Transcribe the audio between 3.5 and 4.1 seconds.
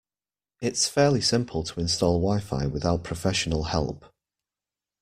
help.